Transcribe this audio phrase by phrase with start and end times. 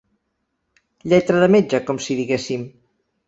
[1.11, 2.67] Lletra de metge, com si diguéssim.